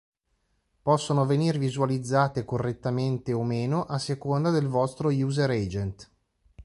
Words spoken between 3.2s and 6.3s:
o meno a seconda del vostro user agent.